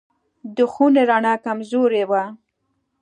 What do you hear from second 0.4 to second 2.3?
د خونې رڼا کمزورې وه.